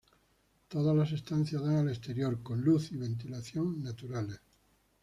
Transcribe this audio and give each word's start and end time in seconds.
Todas 0.67 0.95
las 0.97 1.11
estancias 1.11 1.61
dan 1.63 1.75
al 1.75 1.89
exterior, 1.89 2.41
con 2.41 2.61
luz 2.61 2.91
y 2.91 2.97
ventilación 2.97 3.83
naturales. 3.83 4.39